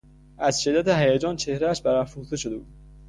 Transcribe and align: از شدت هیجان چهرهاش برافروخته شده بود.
از 0.37 0.61
شدت 0.63 0.87
هیجان 0.87 1.35
چهرهاش 1.35 1.81
برافروخته 1.81 2.37
شده 2.37 2.57
بود. 2.57 2.67